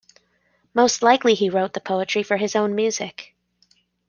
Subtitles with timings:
[0.73, 3.35] Most likely he wrote the poetry for his own music.